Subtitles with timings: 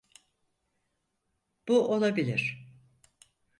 [1.67, 2.71] Bu olabilir.